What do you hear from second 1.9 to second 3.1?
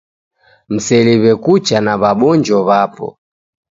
w'abonjo w'apo.